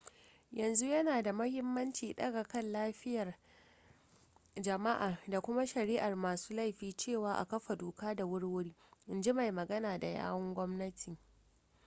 [0.51, 3.35] yanzu yana da mahimmanci daga kan 'yan lafiyar
[4.61, 8.75] jama'a da kuma shari'ar masu laifi cewa a kafa doka da wuri-wuri
[9.07, 11.17] in ji mai magana da yawun gwamnati